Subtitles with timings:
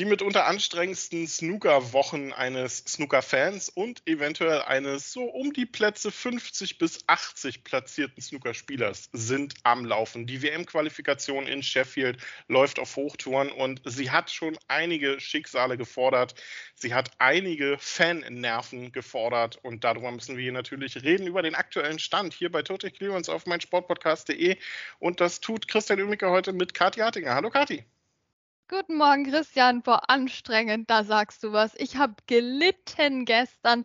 [0.00, 7.04] die mitunter anstrengendsten Snooker-Wochen eines Snooker-Fans und eventuell eines so um die Plätze 50 bis
[7.06, 10.26] 80 platzierten Snooker-Spielers sind am Laufen.
[10.26, 12.18] Die WM-Qualifikation in Sheffield
[12.48, 16.34] läuft auf Hochtouren und sie hat schon einige Schicksale gefordert.
[16.74, 22.00] Sie hat einige Fan-Nerven gefordert und darüber müssen wir hier natürlich reden, über den aktuellen
[22.00, 24.56] Stand hier bei Total Clearance auf meinsportpodcast.de
[24.98, 27.36] und das tut Christian Ümiker heute mit Kathi Hartinger.
[27.36, 27.84] Hallo Kathi.
[28.68, 29.82] Guten Morgen, Christian.
[29.82, 31.74] Boah, anstrengend, da sagst du was.
[31.76, 33.84] Ich habe gelitten gestern.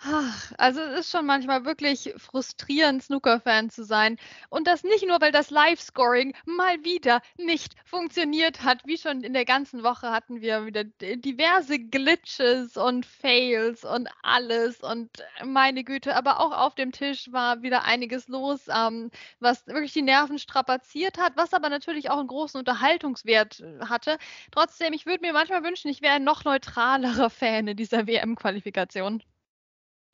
[0.00, 4.16] Ach, also es ist schon manchmal wirklich frustrierend, Snooker-Fan zu sein.
[4.48, 8.86] Und das nicht nur, weil das Live-Scoring mal wieder nicht funktioniert hat.
[8.86, 14.80] Wie schon in der ganzen Woche hatten wir wieder diverse Glitches und Fails und alles.
[14.80, 15.10] Und
[15.44, 20.02] meine Güte, aber auch auf dem Tisch war wieder einiges los, ähm, was wirklich die
[20.02, 24.18] Nerven strapaziert hat, was aber natürlich auch einen großen Unterhaltungswert äh, hatte.
[24.52, 29.22] Trotzdem, ich würde mir manchmal wünschen, ich wäre ein noch neutralerer Fan in dieser WM-Qualifikation.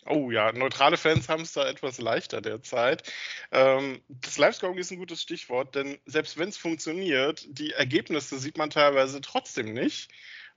[0.07, 3.11] Oh ja, neutrale Fans haben es da etwas leichter derzeit.
[3.53, 8.59] Ähm, das Live-Scoring ist ein gutes Stichwort, denn selbst wenn es funktioniert, die Ergebnisse sieht
[8.59, 10.11] man teilweise trotzdem nicht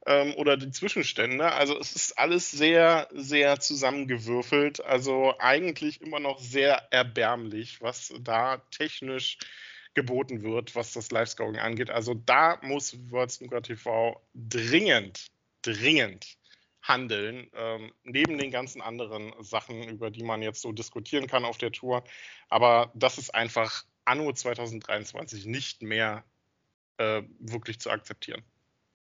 [0.05, 1.53] ähm, oder die Zwischenstände.
[1.53, 4.83] Also es ist alles sehr, sehr zusammengewürfelt.
[4.83, 9.37] Also eigentlich immer noch sehr erbärmlich, was da technisch
[9.93, 11.89] geboten wird, was das Live-Scoring angeht.
[11.89, 15.27] Also da muss World Snooker TV dringend,
[15.61, 16.37] dringend
[16.81, 21.57] handeln, ähm, neben den ganzen anderen Sachen, über die man jetzt so diskutieren kann auf
[21.57, 22.03] der Tour.
[22.49, 26.23] Aber das ist einfach anno 2023 nicht mehr
[26.97, 28.43] äh, wirklich zu akzeptieren.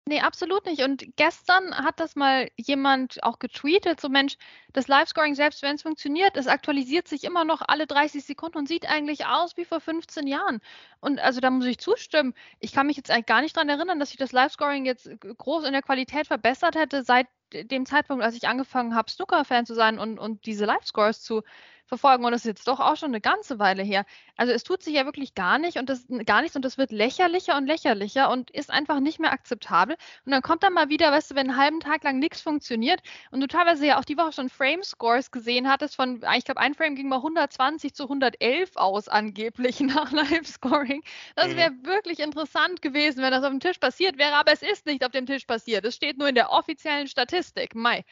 [0.09, 0.83] Nee, absolut nicht.
[0.83, 4.37] Und gestern hat das mal jemand auch getweetet, so Mensch,
[4.73, 8.69] das Live-Scoring, selbst wenn es funktioniert, es aktualisiert sich immer noch alle 30 Sekunden und
[8.69, 10.61] sieht eigentlich aus wie vor 15 Jahren.
[11.01, 12.35] Und also da muss ich zustimmen.
[12.61, 15.65] Ich kann mich jetzt eigentlich gar nicht daran erinnern, dass sich das Live-Scoring jetzt groß
[15.65, 19.99] in der Qualität verbessert hätte, seit dem Zeitpunkt, als ich angefangen habe, Snooker-Fan zu sein
[19.99, 21.43] und, und diese Live-Scores zu
[21.87, 22.25] verfolgen.
[22.25, 24.05] Und das ist jetzt doch auch schon eine ganze Weile her.
[24.37, 26.93] Also es tut sich ja wirklich gar nicht und das gar nichts und das wird
[26.93, 29.97] lächerlicher und lächerlicher und ist einfach nicht mehr akzeptabel.
[30.25, 33.01] Und dann kommt dann mal wieder, weißt du, wenn einen halben Tag lang nichts funktioniert
[33.31, 36.75] und du teilweise ja auch die Woche schon Frame-Scores gesehen hattest von, ich glaube, ein
[36.75, 41.03] Frame ging mal 120 zu 111 aus angeblich nach Live-Scoring.
[41.35, 41.87] Das wäre mhm.
[41.87, 45.13] wirklich interessant gewesen, wenn das auf dem Tisch passiert wäre, aber es ist nicht auf
[45.13, 45.85] dem Tisch passiert.
[45.85, 47.75] Es steht nur in der offiziellen Statistik.
[47.75, 48.05] Mai.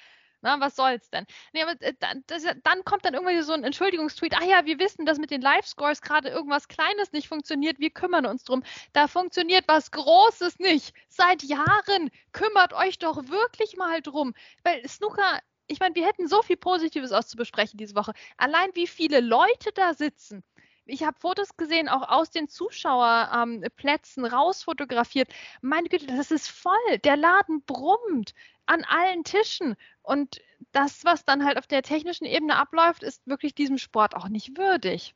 [0.44, 1.24] Na, was soll's denn?
[1.54, 1.94] Nee, aber äh,
[2.26, 4.34] das, dann kommt dann irgendwie so ein Entschuldigungstweet.
[4.38, 7.78] Ah ja, wir wissen, dass mit den Live-Scores gerade irgendwas Kleines nicht funktioniert.
[7.78, 8.62] Wir kümmern uns drum.
[8.92, 10.94] Da funktioniert was Großes nicht.
[11.08, 14.34] Seit Jahren kümmert euch doch wirklich mal drum.
[14.62, 18.12] Weil Snooker ich meine, wir hätten so viel Positives auszubesprechen diese Woche.
[18.36, 20.44] Allein wie viele Leute da sitzen.
[20.86, 25.32] Ich habe Fotos gesehen, auch aus den Zuschauerplätzen ähm, rausfotografiert.
[25.62, 26.98] Meine Güte, das ist voll.
[27.04, 28.34] Der Laden brummt
[28.66, 29.76] an allen Tischen.
[30.02, 30.40] Und
[30.72, 34.58] das, was dann halt auf der technischen Ebene abläuft, ist wirklich diesem Sport auch nicht
[34.58, 35.14] würdig.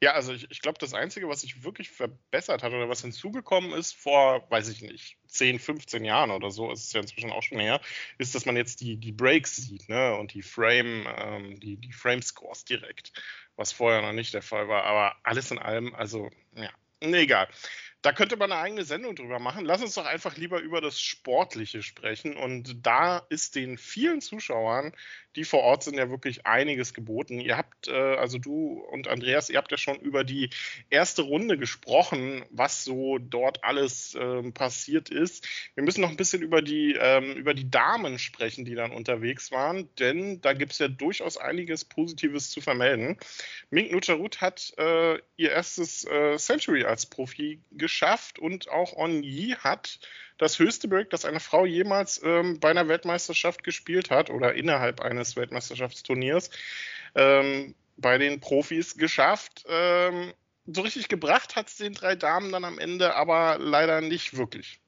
[0.00, 3.72] Ja, also ich, ich glaube, das Einzige, was sich wirklich verbessert hat oder was hinzugekommen
[3.72, 7.42] ist vor, weiß ich nicht, 10, 15 Jahren oder so, ist es ja inzwischen auch
[7.42, 7.80] schon her,
[8.18, 10.16] ist, dass man jetzt die, die Breaks sieht, ne?
[10.16, 13.12] Und die Frame, ähm, die, die Frame-Scores direkt,
[13.56, 14.84] was vorher noch nicht der Fall war.
[14.84, 17.48] Aber alles in allem, also, ja, nee, egal.
[18.06, 19.64] Da könnte man eine eigene Sendung drüber machen.
[19.64, 22.36] Lass uns doch einfach lieber über das Sportliche sprechen.
[22.36, 24.92] Und da ist den vielen Zuschauern,
[25.34, 27.40] die vor Ort sind, ja wirklich einiges geboten.
[27.40, 30.50] Ihr habt, äh, also du und Andreas, ihr habt ja schon über die
[30.88, 35.44] erste Runde gesprochen, was so dort alles äh, passiert ist.
[35.74, 39.50] Wir müssen noch ein bisschen über die, ähm, über die Damen sprechen, die dann unterwegs
[39.50, 43.18] waren, denn da gibt es ja durchaus einiges Positives zu vermelden.
[43.70, 49.22] Mink Nucharut hat äh, ihr erstes äh, Century als Profi geschafft geschafft und auch On
[49.22, 49.98] Yi hat
[50.36, 55.00] das höchste Break, das eine Frau jemals ähm, bei einer Weltmeisterschaft gespielt hat oder innerhalb
[55.00, 56.50] eines Weltmeisterschaftsturniers
[57.14, 59.64] ähm, bei den Profis geschafft.
[59.66, 60.34] Ähm,
[60.66, 64.78] so richtig gebracht hat es den drei Damen dann am Ende, aber leider nicht wirklich.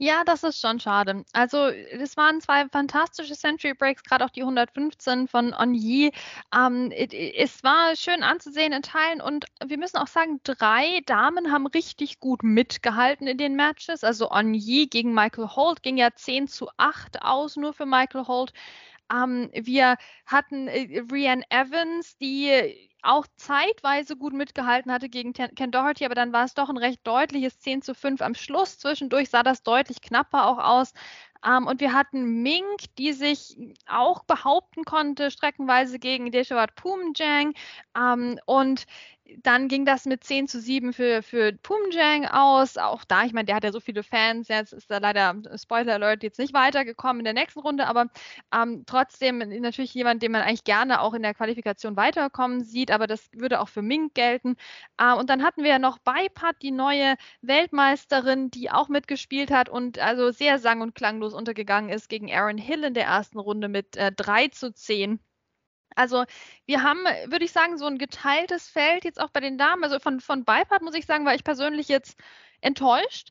[0.00, 1.24] Ja, das ist schon schade.
[1.32, 6.12] Also, es waren zwei fantastische Century Breaks, gerade auch die 115 von Onyi.
[6.54, 11.66] Ähm, es war schön anzusehen in Teilen und wir müssen auch sagen, drei Damen haben
[11.66, 14.04] richtig gut mitgehalten in den Matches.
[14.04, 18.52] Also Onyi gegen Michael Holt ging ja 10 zu 8 aus, nur für Michael Holt.
[19.12, 19.96] Ähm, wir
[20.26, 26.32] hatten äh, Rianne Evans, die auch zeitweise gut mitgehalten hatte gegen Ken Doherty, aber dann
[26.32, 28.78] war es doch ein recht deutliches 10 zu 5 am Schluss.
[28.78, 30.92] Zwischendurch sah das deutlich knapper auch aus.
[31.46, 33.56] Ähm, und wir hatten Mink, die sich
[33.86, 37.54] auch behaupten konnte, streckenweise gegen Deshawat Pumjang.
[37.96, 38.86] Ähm, und
[39.42, 42.76] dann ging das mit 10 zu 7 für, für Pumjang aus.
[42.76, 44.48] Auch da, ich meine, der hat ja so viele Fans.
[44.48, 48.06] Jetzt ist er leider, Spoiler Alert, jetzt nicht weitergekommen in der nächsten Runde, aber
[48.54, 52.90] ähm, trotzdem natürlich jemand, den man eigentlich gerne auch in der Qualifikation weiterkommen sieht.
[52.90, 54.56] Aber das würde auch für Mink gelten.
[54.98, 59.68] Äh, und dann hatten wir ja noch Beipat, die neue Weltmeisterin, die auch mitgespielt hat
[59.68, 63.68] und also sehr sang- und klanglos untergegangen ist gegen Aaron Hill in der ersten Runde
[63.68, 65.20] mit äh, 3 zu 10.
[65.98, 66.24] Also
[66.66, 69.82] wir haben, würde ich sagen, so ein geteiltes Feld jetzt auch bei den Damen.
[69.82, 72.16] Also von, von Beipart muss ich sagen, war ich persönlich jetzt
[72.60, 73.30] enttäuscht.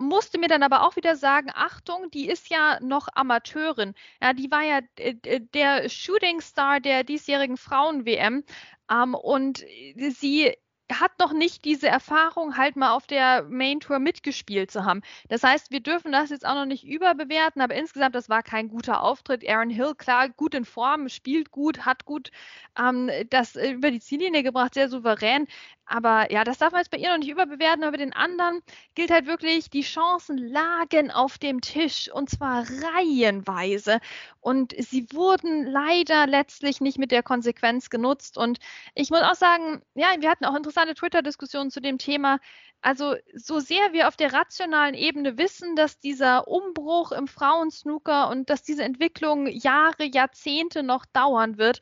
[0.00, 3.94] Musste mir dann aber auch wieder sagen, Achtung, die ist ja noch Amateurin.
[4.20, 8.42] Ja, die war ja äh, der Shooting Star der diesjährigen Frauen-WM.
[8.90, 10.56] Ähm, und sie
[10.92, 15.00] hat noch nicht diese Erfahrung, halt mal auf der Main Tour mitgespielt zu haben.
[15.28, 18.68] Das heißt, wir dürfen das jetzt auch noch nicht überbewerten, aber insgesamt, das war kein
[18.68, 19.48] guter Auftritt.
[19.48, 22.30] Aaron Hill, klar, gut in Form, spielt gut, hat gut
[22.78, 25.46] ähm, das über die Ziellinie gebracht, sehr souverän.
[25.86, 28.62] Aber ja, das darf man jetzt bei ihr noch nicht überbewerten, aber bei den anderen
[28.94, 32.64] gilt halt wirklich, die Chancen lagen auf dem Tisch und zwar
[32.94, 34.00] reihenweise.
[34.40, 38.38] Und sie wurden leider letztlich nicht mit der Konsequenz genutzt.
[38.38, 38.58] Und
[38.94, 42.38] ich muss auch sagen, ja, wir hatten auch interessante Twitter-Diskussionen zu dem Thema.
[42.80, 48.50] Also, so sehr wir auf der rationalen Ebene wissen, dass dieser Umbruch im Frauensnooker und
[48.50, 51.80] dass diese Entwicklung Jahre, Jahrzehnte noch dauern wird,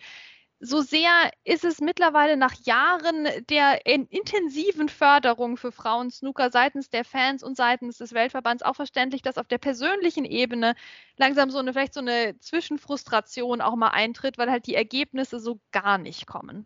[0.64, 1.10] so sehr
[1.42, 7.98] ist es mittlerweile nach Jahren der intensiven Förderung für Frauen-Snooker seitens der Fans und seitens
[7.98, 10.76] des Weltverbands auch verständlich, dass auf der persönlichen Ebene
[11.16, 15.58] langsam so eine, vielleicht so eine Zwischenfrustration auch mal eintritt, weil halt die Ergebnisse so
[15.72, 16.64] gar nicht kommen.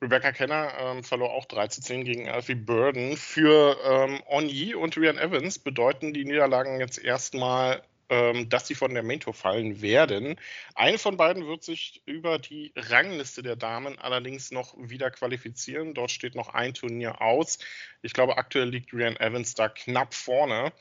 [0.00, 3.18] Rebecca Kenner ähm, verlor auch 3 zu 10 gegen Alfie Burden.
[3.18, 8.94] Für ähm, Onyi und Rian Evans bedeuten die Niederlagen jetzt erstmal ähm, dass sie von
[8.94, 10.36] der Main Tour fallen werden.
[10.74, 15.94] Eine von beiden wird sich über die Rangliste der Damen allerdings noch wieder qualifizieren.
[15.94, 17.58] Dort steht noch ein Turnier aus.
[18.02, 20.72] Ich glaube, aktuell liegt Rian Evans da knapp vorne.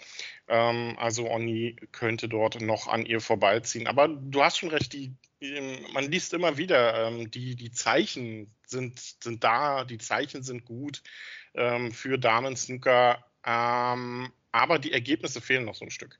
[0.47, 3.87] Ähm, also Oni könnte dort noch an ihr vorbeiziehen.
[3.87, 5.13] Aber du hast schon recht, die,
[5.93, 11.01] man liest immer wieder, ähm, die, die Zeichen sind, sind da, die Zeichen sind gut
[11.53, 13.23] ähm, für Damen-Snooker.
[13.45, 16.17] Ähm, aber die Ergebnisse fehlen noch so ein Stück.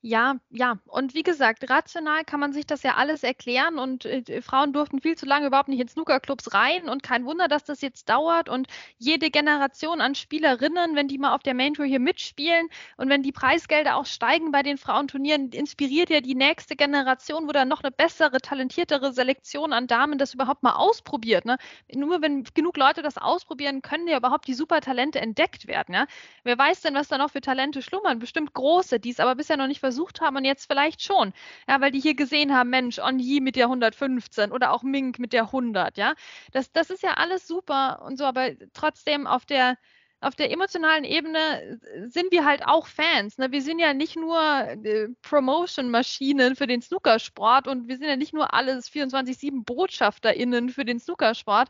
[0.00, 0.78] Ja, ja.
[0.86, 5.00] Und wie gesagt, rational kann man sich das ja alles erklären und äh, Frauen durften
[5.00, 8.48] viel zu lange überhaupt nicht in Snookerclubs rein und kein Wunder, dass das jetzt dauert
[8.48, 8.68] und
[8.98, 13.24] jede Generation an Spielerinnen, wenn die mal auf der Main Tour hier mitspielen und wenn
[13.24, 17.82] die Preisgelder auch steigen bei den Frauenturnieren, inspiriert ja die nächste Generation, wo dann noch
[17.82, 21.44] eine bessere, talentiertere Selektion an Damen das überhaupt mal ausprobiert.
[21.44, 21.56] Ne?
[21.92, 25.92] Nur wenn genug Leute das ausprobieren, können ja überhaupt die Supertalente entdeckt werden.
[25.92, 26.06] Ja?
[26.44, 28.20] Wer weiß denn, was da noch für Talente schlummern?
[28.20, 29.87] Bestimmt große, die es aber bisher noch nicht versucht
[30.20, 31.32] haben und jetzt vielleicht schon.
[31.68, 35.32] Ja, weil die hier gesehen haben, Mensch, Onyi mit der 115 oder auch Mink mit
[35.32, 36.14] der 100, ja.
[36.52, 39.76] Das, das ist ja alles super und so, aber trotzdem auf der,
[40.20, 43.38] auf der emotionalen Ebene sind wir halt auch Fans.
[43.38, 43.52] Ne?
[43.52, 48.34] Wir sind ja nicht nur äh, Promotion-Maschinen für den Snookersport und wir sind ja nicht
[48.34, 51.68] nur alles 24-7 BotschafterInnen für den Snookersport,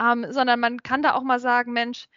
[0.00, 2.08] ähm, sondern man kann da auch mal sagen, Mensch,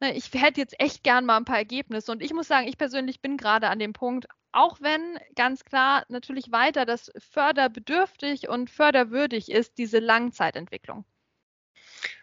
[0.00, 2.12] ne, ich hätte jetzt echt gern mal ein paar Ergebnisse.
[2.12, 6.04] Und ich muss sagen, ich persönlich bin gerade an dem Punkt, auch wenn ganz klar
[6.08, 11.04] natürlich weiter das förderbedürftig und förderwürdig ist, diese Langzeitentwicklung.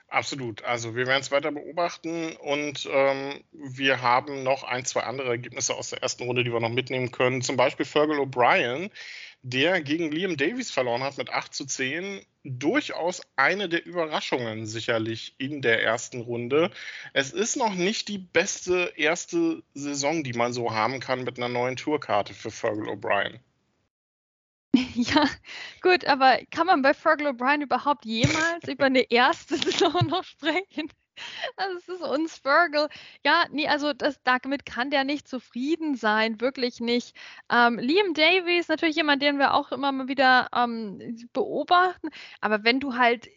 [0.07, 0.63] Absolut.
[0.63, 5.75] Also wir werden es weiter beobachten und ähm, wir haben noch ein, zwei andere Ergebnisse
[5.75, 7.43] aus der ersten Runde, die wir noch mitnehmen können.
[7.43, 8.89] Zum Beispiel Fergal O'Brien,
[9.41, 12.21] der gegen Liam Davies verloren hat mit 8 zu 10.
[12.43, 16.71] Durchaus eine der Überraschungen sicherlich in der ersten Runde.
[17.13, 21.49] Es ist noch nicht die beste erste Saison, die man so haben kann mit einer
[21.49, 23.39] neuen Tourkarte für Fergal O'Brien.
[24.93, 25.27] Ja,
[25.81, 30.89] gut, aber kann man bei Fergal O'Brien überhaupt jemals über eine erste Saison noch sprechen?
[31.57, 32.89] Also es ist uns Fergal.
[33.25, 37.15] Ja, nee, also das, damit kann der nicht zufrieden sein, wirklich nicht.
[37.51, 40.99] Ähm, Liam Davies, natürlich jemand, den wir auch immer mal wieder ähm,
[41.33, 42.09] beobachten,
[42.41, 43.27] aber wenn du halt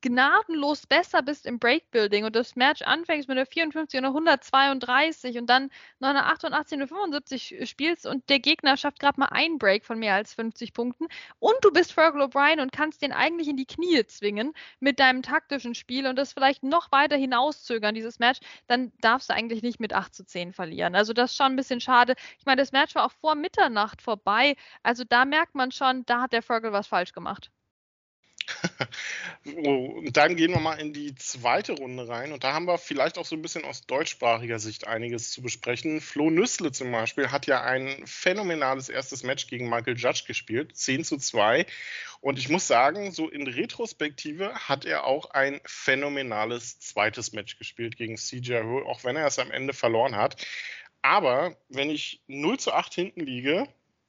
[0.00, 5.38] gnadenlos besser bist im Breakbuilding und das Match anfängst mit einer 54 und einer 132
[5.38, 9.26] und dann noch eine 88 und eine 75 spielst und der Gegner schafft gerade mal
[9.26, 11.06] einen Break von mehr als 50 Punkten
[11.38, 15.22] und du bist Fergal O'Brien und kannst den eigentlich in die Knie zwingen mit deinem
[15.22, 19.80] taktischen Spiel und das vielleicht noch weiter hinauszögern, dieses Match, dann darfst du eigentlich nicht
[19.80, 20.94] mit 8 zu 10 verlieren.
[20.94, 22.14] Also das ist schon ein bisschen schade.
[22.38, 24.56] Ich meine, das Match war auch vor Mitternacht vorbei.
[24.82, 27.50] Also da merkt man schon, da hat der Fergal was falsch gemacht.
[29.44, 33.18] und dann gehen wir mal in die zweite Runde rein und da haben wir vielleicht
[33.18, 36.00] auch so ein bisschen aus deutschsprachiger Sicht einiges zu besprechen.
[36.00, 41.04] Flo Nüssle zum Beispiel hat ja ein phänomenales erstes Match gegen Michael Judge gespielt, 10
[41.04, 41.66] zu 2.
[42.20, 47.96] Und ich muss sagen, so in Retrospektive hat er auch ein phänomenales zweites Match gespielt
[47.96, 50.46] gegen CJ Ho, auch wenn er es am Ende verloren hat.
[51.02, 53.66] Aber wenn ich 0 zu 8 hinten liege,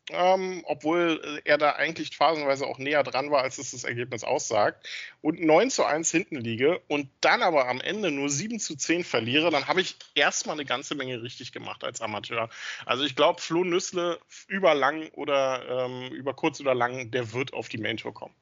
[0.09, 4.23] ähm, obwohl äh, er da eigentlich phasenweise auch näher dran war, als es das Ergebnis
[4.23, 4.87] aussagt,
[5.21, 9.03] und 9 zu 1 hinten liege und dann aber am Ende nur 7 zu 10
[9.03, 12.49] verliere, dann habe ich erstmal eine ganze Menge richtig gemacht als Amateur.
[12.85, 17.53] Also ich glaube, Flo Nüssle über lang oder ähm, über kurz oder lang, der wird
[17.53, 18.35] auf die Main Tour kommen.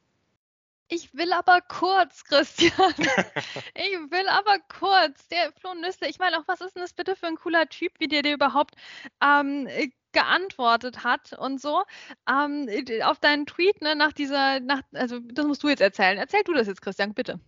[0.94, 2.94] Ich will aber kurz, Christian.
[3.76, 5.26] ich will aber kurz.
[5.30, 7.94] Der Flo Nüssle, ich meine auch, was ist denn das bitte für ein cooler Typ,
[8.00, 8.76] wie der dir überhaupt
[9.24, 9.70] ähm,
[10.14, 11.84] geantwortet hat und so.
[12.30, 12.68] Ähm,
[13.04, 16.18] auf deinen Tweet, ne, nach dieser, nach, also das musst du jetzt erzählen.
[16.18, 17.40] Erzähl du das jetzt, Christian, bitte.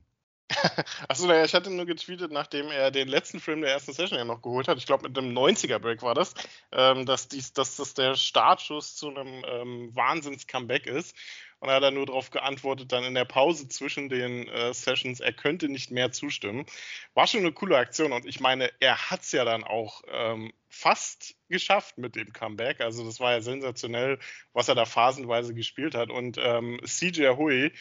[1.07, 4.25] Achso, naja, ich hatte nur getweetet, nachdem er den letzten Frame der ersten Session ja
[4.25, 4.77] noch geholt hat.
[4.77, 6.33] Ich glaube, mit einem 90er-Break war das,
[6.71, 11.15] ähm, dass, dies, dass das der Startschuss zu einem ähm, Wahnsinns-Comeback ist.
[11.59, 15.21] Und er hat dann nur darauf geantwortet, dann in der Pause zwischen den äh, Sessions,
[15.21, 16.65] er könnte nicht mehr zustimmen.
[17.13, 20.51] War schon eine coole Aktion und ich meine, er hat es ja dann auch ähm,
[20.73, 22.81] fast geschafft mit dem Comeback.
[22.81, 24.17] Also das war ja sensationell,
[24.53, 26.09] was er da phasenweise gespielt hat.
[26.09, 27.71] Und ähm, CJ Hui,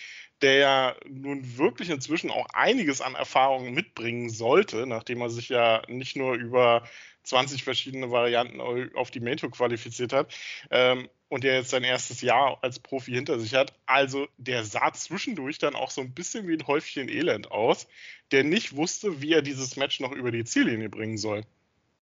[0.43, 5.83] der ja nun wirklich inzwischen auch einiges an Erfahrungen mitbringen sollte, nachdem er sich ja
[5.89, 6.87] nicht nur über
[7.25, 10.35] 20 verschiedene Varianten auf die Tour qualifiziert hat,
[10.71, 13.73] ähm, und der jetzt sein erstes Jahr als Profi hinter sich hat.
[13.87, 17.87] Also der sah zwischendurch dann auch so ein bisschen wie ein Häufchen Elend aus,
[18.33, 21.47] der nicht wusste, wie er dieses Match noch über die Ziellinie bringen soll.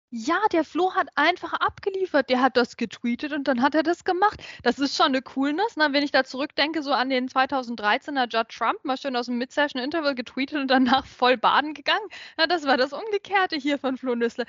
[0.10, 2.30] Ja, der Flo hat einfach abgeliefert.
[2.30, 4.42] Der hat das getweetet und dann hat er das gemacht.
[4.64, 5.76] Das ist schon eine Coolness.
[5.76, 5.90] Ne?
[5.92, 10.16] Wenn ich da zurückdenke, so an den 2013er Judd Trump, mal schön aus dem Mid-Session-Interval
[10.16, 12.08] getweetet und danach voll baden gegangen.
[12.40, 14.46] Ja, das war das Umgekehrte hier von Flo Nüssle.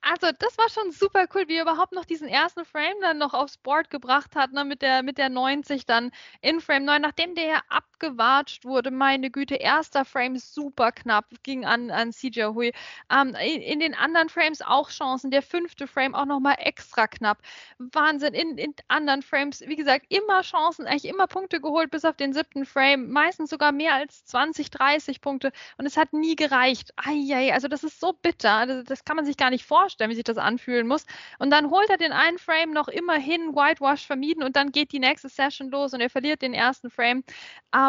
[0.00, 3.34] Also, das war schon super cool, wie er überhaupt noch diesen ersten Frame dann noch
[3.34, 4.64] aufs Board gebracht hat, ne?
[4.64, 7.60] mit, der, mit der 90 dann in Frame 9, nachdem der ja
[8.00, 8.90] abgewatscht wurde.
[8.90, 12.72] Meine Güte, erster Frame super knapp, ging an, an CJ Hui.
[13.10, 15.30] Ähm, in, in den anderen Frames auch Chancen.
[15.30, 17.38] Der fünfte Frame auch nochmal extra knapp.
[17.78, 18.34] Wahnsinn.
[18.34, 22.32] In, in anderen Frames, wie gesagt, immer Chancen, eigentlich immer Punkte geholt bis auf den
[22.32, 23.10] siebten Frame.
[23.10, 25.52] Meistens sogar mehr als 20, 30 Punkte.
[25.76, 26.92] Und es hat nie gereicht.
[26.96, 28.52] Eieiei, also das ist so bitter.
[28.52, 31.04] Also das kann man sich gar nicht vorstellen, wie sich das anfühlen muss.
[31.38, 34.98] Und dann holt er den einen Frame noch immerhin Whitewash vermieden und dann geht die
[34.98, 37.24] nächste Session los und er verliert den ersten Frame.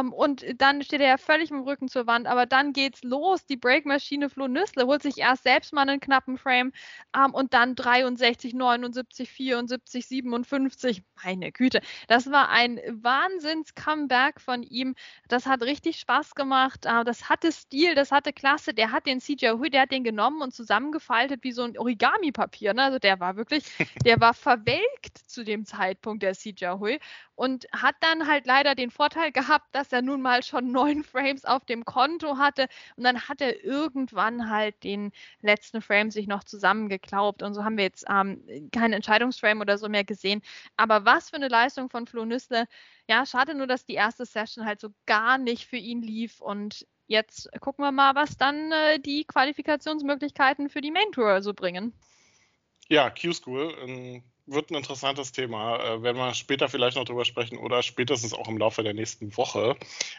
[0.01, 2.27] Um, und dann steht er ja völlig mit dem Rücken zur Wand.
[2.27, 3.45] Aber dann geht's los.
[3.45, 6.71] Die Breakmaschine Flo Nüssle holt sich erst selbst mal einen knappen Frame
[7.15, 11.03] ähm, und dann 63, 79, 74, 57.
[11.23, 14.95] Meine Güte, das war ein Wahnsinns-Comeback von ihm.
[15.27, 16.85] Das hat richtig Spaß gemacht.
[16.85, 18.73] Äh, das hatte Stil, das hatte Klasse.
[18.73, 22.73] Der hat den CJ Hui, der hat den genommen und zusammengefaltet wie so ein Origami-Papier.
[22.73, 22.83] Ne?
[22.83, 23.65] Also der war wirklich,
[24.05, 26.99] der war verwelkt zu dem Zeitpunkt, der CJ Hui
[27.41, 31.45] und hat dann halt leider den Vorteil gehabt, dass er nun mal schon neun Frames
[31.45, 36.43] auf dem Konto hatte und dann hat er irgendwann halt den letzten Frame sich noch
[36.43, 40.41] zusammengeklaubt und so haben wir jetzt ähm, keinen Entscheidungsframe oder so mehr gesehen.
[40.77, 42.65] Aber was für eine Leistung von Flo Nüssle.
[43.07, 46.87] Ja, schade nur, dass die erste Session halt so gar nicht für ihn lief und
[47.07, 51.93] jetzt gucken wir mal, was dann äh, die Qualifikationsmöglichkeiten für die Main Tour so bringen.
[52.87, 55.77] Ja, Q-School, wird ein interessantes Thema.
[55.77, 59.35] Äh, werden wir später vielleicht noch drüber sprechen oder spätestens auch im Laufe der nächsten
[59.37, 59.75] Woche.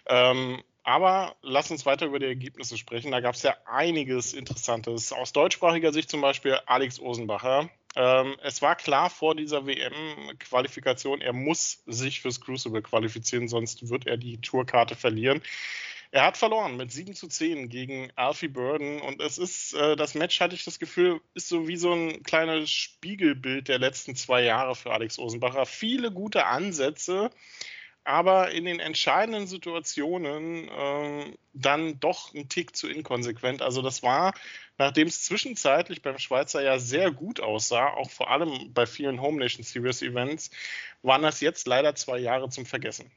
[0.06, 3.12] Ähm, aber lass uns weiter über die Ergebnisse sprechen.
[3.12, 5.12] Da gab es ja einiges Interessantes.
[5.12, 7.70] Aus deutschsprachiger Sicht zum Beispiel Alex Osenbacher.
[7.94, 14.06] Ähm, es war klar vor dieser WM-Qualifikation, er muss sich fürs Crucible qualifizieren, sonst wird
[14.06, 15.42] er die Tourkarte verlieren.
[16.14, 20.14] Er hat verloren mit 7 zu 10 gegen Alfie Burden und es ist, äh, das
[20.14, 24.42] Match hatte ich das Gefühl, ist so wie so ein kleines Spiegelbild der letzten zwei
[24.42, 25.64] Jahre für Alex Osenbacher.
[25.64, 27.30] Viele gute Ansätze,
[28.04, 33.62] aber in den entscheidenden Situationen äh, dann doch ein Tick zu inkonsequent.
[33.62, 34.34] Also das war,
[34.76, 39.38] nachdem es zwischenzeitlich beim Schweizer ja sehr gut aussah, auch vor allem bei vielen Home
[39.38, 40.50] Nation Series Events,
[41.00, 43.10] waren das jetzt leider zwei Jahre zum Vergessen.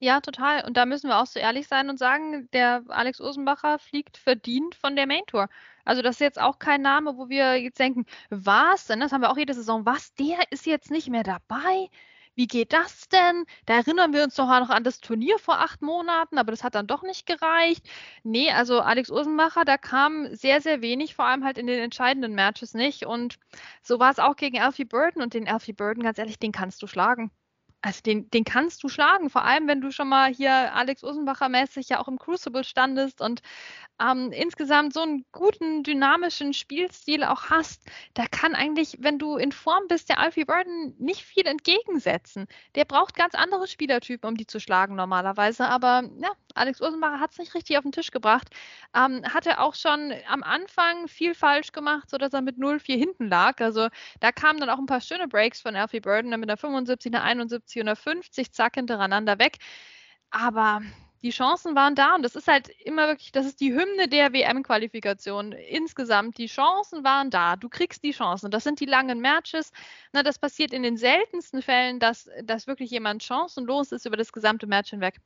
[0.00, 0.64] Ja, total.
[0.64, 4.74] Und da müssen wir auch so ehrlich sein und sagen, der Alex Osenbacher fliegt verdient
[4.76, 5.48] von der Main Tour.
[5.84, 9.00] Also das ist jetzt auch kein Name, wo wir jetzt denken, was denn?
[9.00, 9.86] Das haben wir auch jede Saison.
[9.86, 10.14] Was?
[10.14, 11.88] Der ist jetzt nicht mehr dabei?
[12.36, 13.44] Wie geht das denn?
[13.66, 16.76] Da erinnern wir uns doch noch an das Turnier vor acht Monaten, aber das hat
[16.76, 17.84] dann doch nicht gereicht.
[18.22, 22.34] Nee, also Alex Osenbacher, da kam sehr, sehr wenig, vor allem halt in den entscheidenden
[22.36, 23.04] Matches nicht.
[23.06, 23.38] Und
[23.82, 26.80] so war es auch gegen Alfie Burden und den Alfie Burden, ganz ehrlich, den kannst
[26.82, 27.32] du schlagen.
[27.80, 31.48] Also den, den kannst du schlagen, vor allem wenn du schon mal hier Alex Usenbacher
[31.48, 33.40] mäßig ja auch im Crucible standest und
[34.00, 37.82] ähm, insgesamt so einen guten, dynamischen Spielstil auch hast,
[38.14, 42.46] da kann eigentlich, wenn du in Form bist, der Alfie Burden nicht viel entgegensetzen.
[42.74, 47.32] Der braucht ganz andere Spielertypen, um die zu schlagen normalerweise, aber ja, Alex Usenbacher hat
[47.32, 48.48] es nicht richtig auf den Tisch gebracht.
[48.94, 53.60] Ähm, hatte auch schon am Anfang viel falsch gemacht, sodass er mit 0-4 hinten lag.
[53.60, 53.88] Also
[54.20, 57.24] da kamen dann auch ein paar schöne Breaks von Alfie Burden, mit einer 75, einer
[57.24, 59.58] 71 450, zack, hintereinander weg.
[60.30, 60.82] Aber
[61.22, 64.32] die Chancen waren da und das ist halt immer wirklich, das ist die Hymne der
[64.32, 65.52] WM-Qualifikation.
[65.52, 67.56] Insgesamt, die Chancen waren da.
[67.56, 68.50] Du kriegst die Chancen.
[68.50, 69.72] Das sind die langen Matches.
[70.12, 74.32] Na, das passiert in den seltensten Fällen, dass, dass wirklich jemand chancenlos ist über das
[74.32, 75.16] gesamte Match hinweg.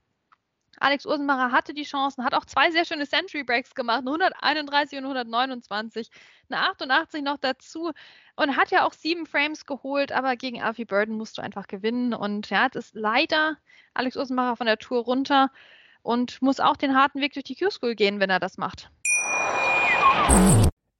[0.83, 5.05] Alex Ursenmacher hatte die Chancen, hat auch zwei sehr schöne Century Breaks gemacht, 131 und
[5.05, 6.11] 129,
[6.51, 7.93] eine 88 noch dazu
[8.35, 12.15] und hat ja auch sieben Frames geholt, aber gegen Alfie Burden musst du einfach gewinnen
[12.15, 13.59] und ja, das ist leider
[13.95, 15.51] Alex Ursenmacher von der Tour runter
[16.03, 18.91] und muss auch den harten Weg durch die Q-School gehen, wenn er das macht.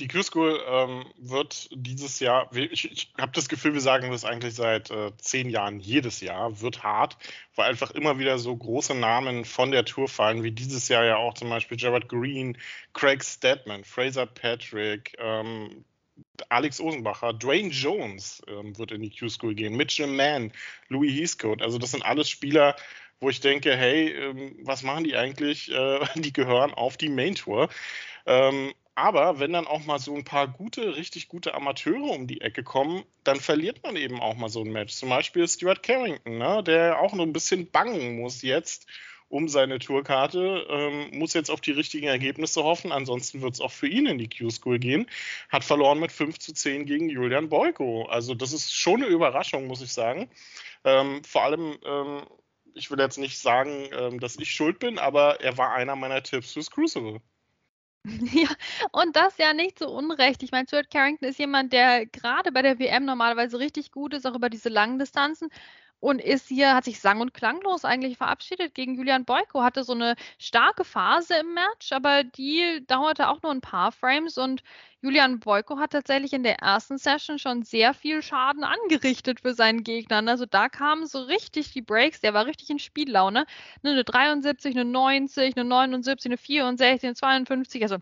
[0.00, 4.54] Die Q-School ähm, wird dieses Jahr, ich, ich habe das Gefühl, wir sagen das eigentlich
[4.54, 7.16] seit äh, zehn Jahren jedes Jahr, wird hart,
[7.54, 11.16] weil einfach immer wieder so große Namen von der Tour fallen, wie dieses Jahr ja
[11.16, 12.58] auch zum Beispiel Gerard Green,
[12.92, 15.84] Craig Stedman, Fraser Patrick, ähm,
[16.48, 20.52] Alex Osenbacher, Dwayne Jones ähm, wird in die Q-School gehen, Mitchell Mann,
[20.88, 21.62] Louis Heathcote.
[21.62, 22.74] Also das sind alles Spieler,
[23.20, 25.70] wo ich denke, hey, ähm, was machen die eigentlich?
[25.70, 27.68] Äh, die gehören auf die Main Tour.
[28.26, 32.40] Ähm, aber wenn dann auch mal so ein paar gute, richtig gute Amateure um die
[32.40, 34.94] Ecke kommen, dann verliert man eben auch mal so ein Match.
[34.94, 38.86] Zum Beispiel Stuart Carrington, ne, der auch noch ein bisschen bangen muss jetzt
[39.28, 42.92] um seine Tourkarte, ähm, muss jetzt auf die richtigen Ergebnisse hoffen.
[42.92, 45.06] Ansonsten wird es auch für ihn in die Q-School gehen.
[45.48, 48.04] Hat verloren mit 5 zu 10 gegen Julian Boyko.
[48.04, 50.30] Also das ist schon eine Überraschung, muss ich sagen.
[50.84, 52.22] Ähm, vor allem, ähm,
[52.74, 56.22] ich will jetzt nicht sagen, ähm, dass ich schuld bin, aber er war einer meiner
[56.22, 57.20] Tipps fürs Crucible.
[58.32, 58.48] Ja,
[58.92, 60.42] und das ja nicht so unrecht.
[60.42, 64.26] Ich meine, Stuart Carrington ist jemand, der gerade bei der WM normalerweise richtig gut ist,
[64.26, 65.48] auch über diese langen Distanzen
[66.04, 69.94] und ist hier, hat sich sang- und klanglos eigentlich verabschiedet gegen Julian Boyko, hatte so
[69.94, 74.62] eine starke Phase im Match, aber die dauerte auch nur ein paar Frames und
[75.00, 79.82] Julian Boyko hat tatsächlich in der ersten Session schon sehr viel Schaden angerichtet für seinen
[79.82, 80.28] Gegnern.
[80.28, 83.46] Also da kamen so richtig die Breaks, der war richtig in Spiellaune.
[83.82, 87.96] Eine 73, eine 90, eine 79, eine 64, eine 52, also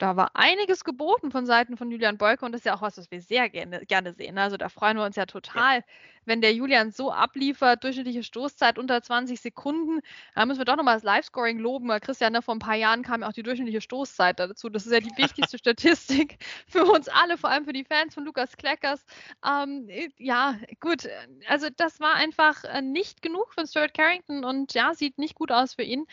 [0.00, 2.96] da war einiges geboten von Seiten von Julian Bolke und das ist ja auch was,
[2.96, 4.38] was wir sehr gerne, gerne sehen.
[4.38, 5.84] Also da freuen wir uns ja total, ja.
[6.24, 10.00] wenn der Julian so abliefert, durchschnittliche Stoßzeit unter 20 Sekunden.
[10.34, 13.02] Da müssen wir doch nochmal das Live-Scoring loben, weil Christian, ne, vor ein paar Jahren
[13.02, 14.70] kam ja auch die durchschnittliche Stoßzeit dazu.
[14.70, 18.24] Das ist ja die wichtigste Statistik für uns alle, vor allem für die Fans von
[18.24, 19.04] Lukas Kleckers.
[19.46, 19.86] Ähm,
[20.16, 21.08] ja, gut,
[21.46, 25.52] also das war einfach äh, nicht genug von Stuart Carrington und ja, sieht nicht gut
[25.52, 26.06] aus für ihn.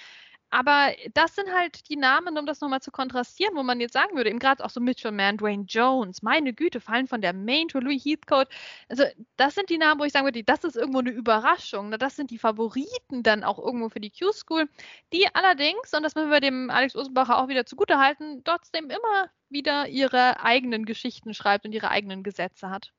[0.49, 4.15] Aber das sind halt die Namen, um das nochmal zu kontrastieren, wo man jetzt sagen
[4.15, 7.67] würde, eben gerade auch so Mitchell Mann, Dwayne Jones, meine Güte, fallen von der Main
[7.67, 8.49] to Louis Heathcote.
[8.87, 9.03] Also
[9.35, 11.91] das sind die Namen, wo ich sagen würde, das ist irgendwo eine Überraschung.
[11.91, 14.69] Das sind die Favoriten dann auch irgendwo für die Q-School,
[15.13, 19.87] die allerdings, und das müssen wir dem Alex Osenbacher auch wieder zugutehalten, trotzdem immer wieder
[19.87, 22.93] ihre eigenen Geschichten schreibt und ihre eigenen Gesetze hat.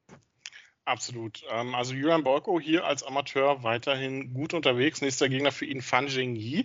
[0.88, 1.44] Absolut.
[1.50, 5.02] Ähm, also Julian Borko hier als Amateur weiterhin gut unterwegs.
[5.02, 6.64] Nächster Gegner für ihn Fan Yi.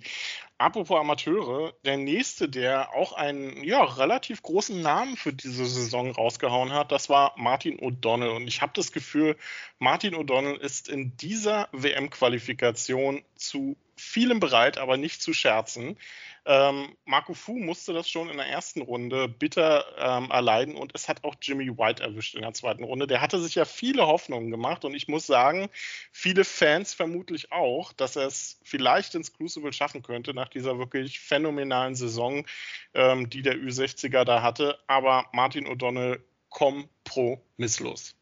[0.57, 6.71] Apropos Amateure, der nächste, der auch einen ja, relativ großen Namen für diese Saison rausgehauen
[6.71, 8.33] hat, das war Martin O'Donnell.
[8.33, 9.35] Und ich habe das Gefühl,
[9.77, 15.97] Martin O'Donnell ist in dieser WM-Qualifikation zu vielem bereit, aber nicht zu scherzen.
[16.45, 21.07] Ähm, Marco Fu musste das schon in der ersten Runde bitter ähm, erleiden und es
[21.07, 23.07] hat auch Jimmy White erwischt in der zweiten Runde.
[23.07, 25.69] Der hatte sich ja viele Hoffnungen gemacht und ich muss sagen,
[26.11, 31.21] viele Fans vermutlich auch, dass er es vielleicht ins Crucible schaffen könnte nach dieser wirklich
[31.21, 32.45] phänomenalen Saison,
[32.93, 34.79] ähm, die der Ü60er da hatte.
[34.87, 38.15] Aber Martin O'Donnell kompromisslos.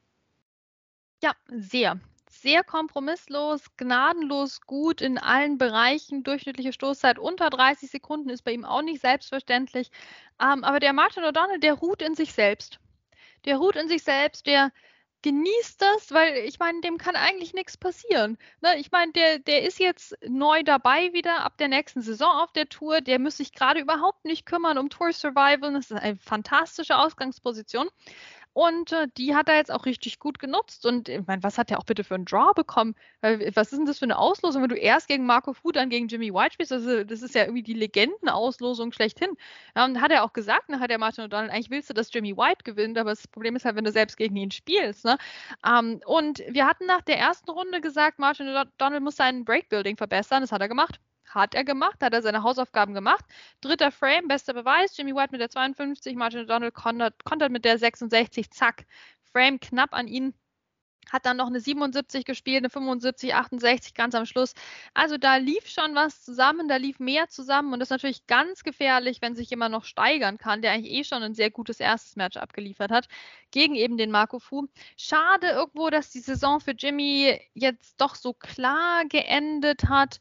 [1.24, 2.00] Ja, sehr
[2.42, 6.24] sehr kompromisslos, gnadenlos gut in allen Bereichen.
[6.24, 9.92] Durchschnittliche Stoßzeit unter 30 Sekunden ist bei ihm auch nicht selbstverständlich.
[10.42, 12.80] Ähm, aber der Martin O'Donnell, der ruht in sich selbst.
[13.46, 14.72] Der ruht in sich selbst, der
[15.22, 18.38] genießt das, weil ich meine, dem kann eigentlich nichts passieren.
[18.62, 18.78] Ne?
[18.80, 22.70] Ich meine, der, der ist jetzt neu dabei wieder ab der nächsten Saison auf der
[22.70, 23.02] Tour.
[23.02, 25.74] Der muss sich gerade überhaupt nicht kümmern um Tour Survival.
[25.74, 27.88] Das ist eine fantastische Ausgangsposition.
[28.54, 30.86] Und äh, die hat er jetzt auch richtig gut genutzt.
[30.86, 32.96] Und ich meine, was hat er auch bitte für einen Draw bekommen?
[33.22, 36.08] Was ist denn das für eine Auslosung, wenn du erst gegen Marco Fu, dann gegen
[36.08, 36.72] Jimmy White spielst?
[36.74, 39.38] Also, das ist ja irgendwie die Legendenauslosung schlechthin.
[39.76, 42.36] Ja, und hat er auch gesagt, nachher der Martin O'Donnell, eigentlich willst du, dass Jimmy
[42.36, 45.06] White gewinnt, aber das Problem ist halt, wenn du selbst gegen ihn spielst.
[45.06, 45.18] Ne?
[45.66, 50.42] Ähm, und wir hatten nach der ersten Runde gesagt, Martin O'Donnell muss sein Breakbuilding verbessern.
[50.42, 51.00] Das hat er gemacht.
[51.34, 53.24] Hat er gemacht, hat er seine Hausaufgaben gemacht.
[53.62, 54.98] Dritter Frame, bester Beweis.
[54.98, 58.86] Jimmy White mit der 52, Martin O'Donnell kontert, mit der 66, zack.
[59.32, 60.34] Frame knapp an ihn.
[61.10, 64.54] Hat dann noch eine 77 gespielt, eine 75, 68 ganz am Schluss.
[64.94, 68.64] Also da lief schon was zusammen, da lief mehr zusammen und das ist natürlich ganz
[68.64, 72.16] gefährlich, wenn sich jemand noch steigern kann, der eigentlich eh schon ein sehr gutes erstes
[72.18, 73.08] Match abgeliefert hat,
[73.50, 74.68] gegen eben den Marco Fu.
[74.96, 80.20] Schade irgendwo, dass die Saison für Jimmy jetzt doch so klar geendet hat.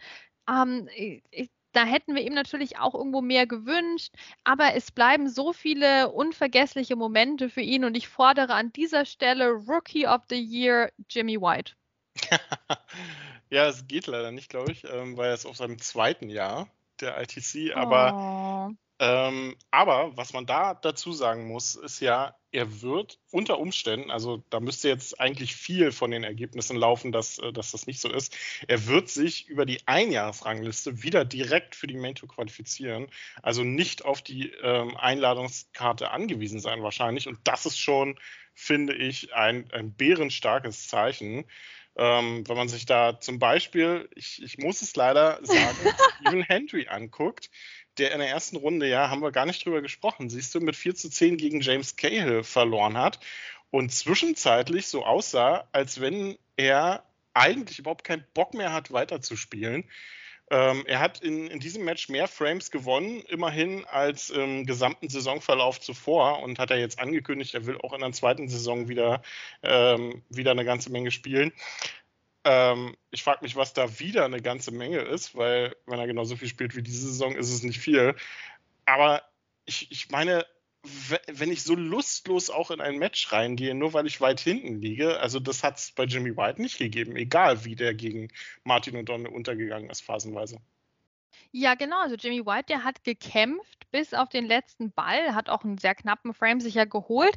[0.51, 0.89] Ähm,
[1.31, 4.13] ich, da hätten wir ihm natürlich auch irgendwo mehr gewünscht,
[4.45, 9.51] aber es bleiben so viele unvergessliche Momente für ihn und ich fordere an dieser Stelle
[9.51, 11.75] Rookie of the Year Jimmy White.
[13.51, 16.69] ja, es geht leider nicht, glaube ich, ähm, weil er ist auf seinem zweiten Jahr
[17.01, 18.75] der ITC, aber oh.
[19.03, 24.45] Ähm, aber was man da dazu sagen muss, ist ja, er wird unter Umständen, also
[24.51, 28.13] da müsste jetzt eigentlich viel von den Ergebnissen laufen, dass, äh, dass das nicht so
[28.13, 28.37] ist.
[28.69, 33.07] Er wird sich über die Einjahresrangliste wieder direkt für die Main Tour qualifizieren,
[33.43, 37.27] also nicht auf die ähm, Einladungskarte angewiesen sein wahrscheinlich.
[37.27, 38.19] Und das ist schon,
[38.53, 41.47] finde ich, ein, ein bärenstarkes Zeichen.
[41.97, 45.79] Ähm, wenn man sich da zum Beispiel, ich, ich muss es leider sagen,
[46.21, 47.51] Steven Hendry anguckt,
[48.01, 50.77] der in der ersten Runde, ja, haben wir gar nicht drüber gesprochen, siehst du, mit
[50.77, 53.21] 4 zu 10 gegen James Cahill verloren hat
[53.71, 59.85] und zwischenzeitlich so aussah, als wenn er eigentlich überhaupt keinen Bock mehr hat, weiterzuspielen.
[60.53, 65.81] Ähm, er hat in, in diesem Match mehr Frames gewonnen, immerhin als im gesamten Saisonverlauf
[65.81, 69.23] zuvor und hat er jetzt angekündigt, er will auch in der zweiten Saison wieder,
[69.63, 71.53] ähm, wieder eine ganze Menge spielen.
[72.45, 76.37] Ähm, ich frage mich, was da wieder eine ganze Menge ist, weil wenn er genauso
[76.37, 78.15] viel spielt wie diese Saison, ist es nicht viel.
[78.87, 79.23] Aber
[79.67, 80.47] ich, ich meine,
[81.27, 85.21] wenn ich so lustlos auch in ein Match reingehe, nur weil ich weit hinten liege,
[85.21, 88.29] also das hat es bei Jimmy White nicht gegeben, egal wie der gegen
[88.65, 90.61] Martin und Donne untergegangen ist, phasenweise.
[91.53, 91.99] Ja, genau.
[92.01, 95.95] Also Jimmy White, der hat gekämpft bis auf den letzten Ball, hat auch einen sehr
[95.95, 97.35] knappen Frame sicher geholt.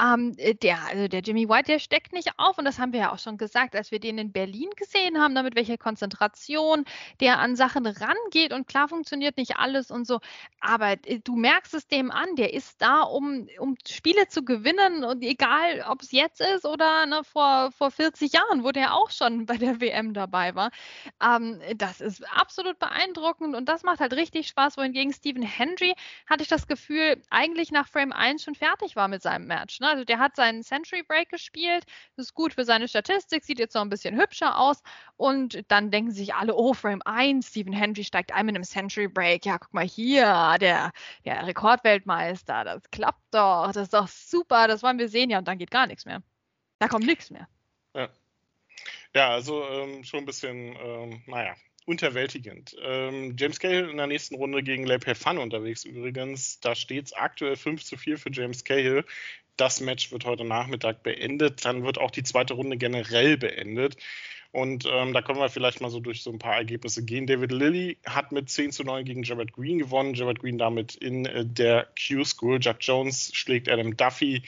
[0.00, 3.00] Ähm, äh, der, also der Jimmy White, der steckt nicht auf und das haben wir
[3.00, 6.84] ja auch schon gesagt, als wir den in Berlin gesehen haben, damit welche Konzentration
[7.20, 10.20] der an Sachen rangeht und klar funktioniert nicht alles und so.
[10.60, 15.04] Aber äh, du merkst es dem an, der ist da, um, um Spiele zu gewinnen
[15.04, 19.10] und egal, ob es jetzt ist oder ne, vor, vor 40 Jahren, wo der auch
[19.10, 20.70] schon bei der WM dabei war.
[21.22, 25.94] Ähm, das ist absolut beeindruckend beeindruckend und das macht halt richtig Spaß, wohingegen Stephen Hendry
[26.26, 29.80] hatte ich das Gefühl, eigentlich nach Frame 1 schon fertig war mit seinem Match.
[29.80, 29.88] Ne?
[29.88, 31.84] Also der hat seinen Century Break gespielt,
[32.16, 34.82] das ist gut für seine Statistik, sieht jetzt noch ein bisschen hübscher aus
[35.16, 39.08] und dann denken sich alle, oh, Frame 1, Stephen Hendry steigt ein mit einem Century
[39.08, 40.92] Break, ja, guck mal hier, der,
[41.24, 45.48] der Rekordweltmeister, das klappt doch, das ist doch super, das wollen wir sehen, ja, und
[45.48, 46.22] dann geht gar nichts mehr.
[46.78, 47.46] Da kommt nichts mehr.
[47.94, 48.08] Ja.
[49.14, 51.54] Ja, also ähm, schon ein bisschen, ähm, naja,
[51.86, 52.76] unterwältigend.
[52.82, 56.60] Ähm, James Cahill in der nächsten Runde gegen Le Perfan unterwegs übrigens.
[56.60, 59.04] Da steht es aktuell 5 zu 4 für James Cahill.
[59.56, 61.64] Das Match wird heute Nachmittag beendet.
[61.64, 63.96] Dann wird auch die zweite Runde generell beendet.
[64.52, 67.28] Und ähm, da können wir vielleicht mal so durch so ein paar Ergebnisse gehen.
[67.28, 70.14] David Lilly hat mit 10 zu 9 gegen Jared Green gewonnen.
[70.14, 72.58] Jared Green damit in äh, der Q-School.
[72.60, 74.42] Jack Jones schlägt Adam Duffy.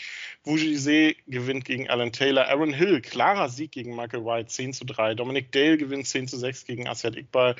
[0.45, 2.49] Wujise gewinnt gegen Alan Taylor.
[2.49, 5.15] Aaron Hill, klarer Sieg gegen Michael White, 10 zu 3.
[5.15, 7.55] Dominic Dale gewinnt 10 zu 6 gegen Asiad Iqbal.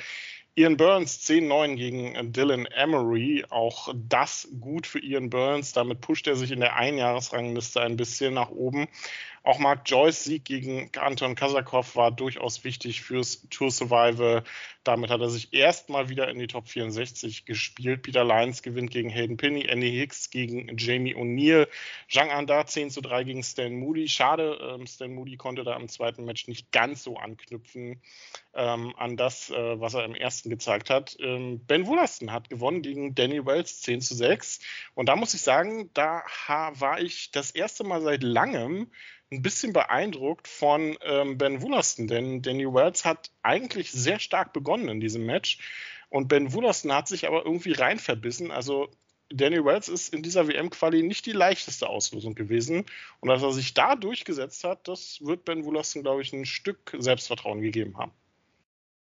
[0.55, 3.43] Ian Burns 10-9 gegen Dylan Emery.
[3.49, 5.73] Auch das gut für Ian Burns.
[5.73, 8.87] Damit pusht er sich in der Einjahresrangliste ein bisschen nach oben.
[9.45, 14.45] Auch Mark Joyce Sieg gegen Anton Kazakov war durchaus wichtig fürs Tour Survival.
[14.85, 18.03] Damit hat er sich erstmal wieder in die Top 64 gespielt.
[18.03, 21.67] Peter Lyons gewinnt gegen Hayden Pinney, Andy Hicks gegen Jamie O'Neill,
[22.09, 24.07] Zhang Anda 10 zu 3 gegen Stan Moody.
[24.07, 28.01] Schade, ähm, Stan Moody konnte da im zweiten Match nicht ganz so anknüpfen
[28.53, 31.17] ähm, an das, äh, was er im ersten gezeigt hat.
[31.19, 34.59] Ähm, ben Wollaston hat gewonnen gegen Danny Wells 10 zu 6.
[34.95, 38.89] Und da muss ich sagen, da war ich das erste Mal seit langem
[39.33, 44.89] ein bisschen beeindruckt von ähm, Ben Wollaston, denn Danny Wells hat eigentlich sehr stark begonnen
[44.89, 45.59] in diesem Match
[46.09, 48.51] und Ben Wollaston hat sich aber irgendwie rein verbissen.
[48.51, 48.89] Also
[49.29, 52.85] Daniel Wells ist in dieser WM-Quali nicht die leichteste Auslosung gewesen.
[53.19, 56.95] Und dass er sich da durchgesetzt hat, das wird Ben Woolaston, glaube ich, ein Stück
[56.97, 58.11] Selbstvertrauen gegeben haben.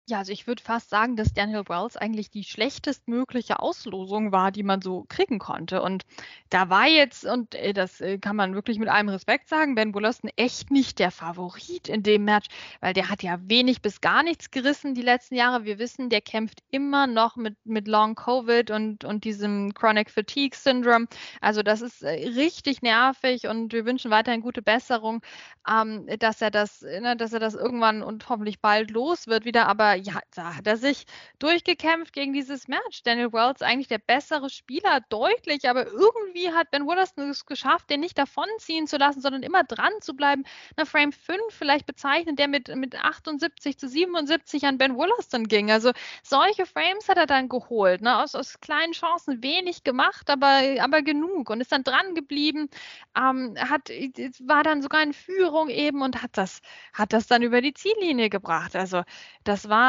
[0.10, 4.64] Ja, also ich würde fast sagen, dass Daniel Wells eigentlich die schlechtestmögliche Auslosung war, die
[4.64, 5.82] man so kriegen konnte.
[5.82, 6.06] Und
[6.50, 9.94] da war jetzt, und äh, das äh, kann man wirklich mit allem Respekt sagen, Ben
[9.94, 12.48] Wollaston echt nicht der Favorit in dem Match,
[12.80, 15.66] weil der hat ja wenig bis gar nichts gerissen die letzten Jahre.
[15.66, 20.58] Wir wissen, der kämpft immer noch mit, mit Long Covid und, und diesem Chronic Fatigue
[20.58, 21.08] Syndrome.
[21.42, 25.22] Also das ist äh, richtig nervig und wir wünschen weiterhin gute Besserung,
[25.70, 29.68] ähm, dass er das, ne, dass er das irgendwann und hoffentlich bald los wird wieder.
[29.68, 31.06] Aber ja, da hat er sich
[31.40, 33.04] durchgekämpft gegen dieses Match.
[33.04, 38.00] Daniel Wells eigentlich der bessere Spieler, deutlich, aber irgendwie hat Ben Wollaston es geschafft, den
[38.00, 40.44] nicht davonziehen zu lassen, sondern immer dran zu bleiben.
[40.76, 45.72] Na, Frame 5 vielleicht bezeichnet, der mit, mit 78 zu 77 an Ben Wollaston ging.
[45.72, 45.92] Also
[46.24, 48.18] solche Frames hat er dann geholt, ne?
[48.18, 52.70] aus, aus kleinen Chancen wenig gemacht, aber, aber genug und ist dann dran geblieben,
[53.18, 56.62] ähm, hat, war dann sogar in Führung eben und hat das,
[56.94, 58.76] hat das dann über die Ziellinie gebracht.
[58.76, 59.04] Also
[59.44, 59.87] das war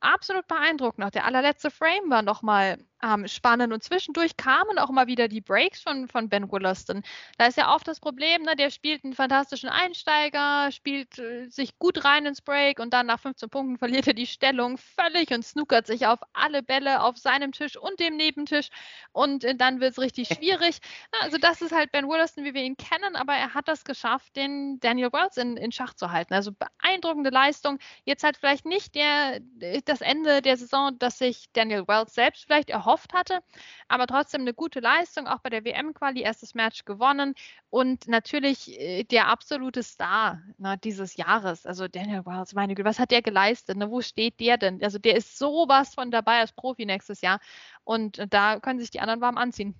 [0.00, 1.04] absolut beeindruckend.
[1.06, 3.72] Auch der allerletzte Frame war nochmal ähm, spannend.
[3.72, 7.02] Und zwischendurch kamen auch mal wieder die Breaks von, von Ben Williston.
[7.36, 11.78] Da ist ja oft das Problem, ne, der spielt einen fantastischen Einsteiger, spielt äh, sich
[11.78, 15.44] gut rein ins Break und dann nach 15 Punkten verliert er die Stellung völlig und
[15.44, 18.70] snookert sich auf alle Bälle auf seinem Tisch und dem Nebentisch
[19.12, 20.78] und äh, dann wird es richtig schwierig.
[21.22, 24.34] Also das ist halt Ben Williston, wie wir ihn kennen, aber er hat das geschafft,
[24.34, 26.34] den Daniel Wells in, in Schach zu halten.
[26.34, 27.78] Also beeindruckende Leistung.
[28.04, 29.40] Jetzt halt vielleicht nicht der,
[29.84, 33.40] das Ende der Saison, dass sich Daniel Wells selbst vielleicht erhofft erhofft hatte.
[33.88, 37.34] Aber trotzdem eine gute Leistung, auch bei der WM-Quali, erstes Match gewonnen
[37.70, 41.66] und natürlich äh, der absolute Star ne, dieses Jahres.
[41.66, 43.76] Also Daniel Wells, meine Güte, was hat der geleistet?
[43.76, 43.90] Ne?
[43.90, 44.82] Wo steht der denn?
[44.82, 47.40] Also der ist sowas von dabei als Profi nächstes Jahr
[47.84, 49.74] und da können sich die anderen warm anziehen.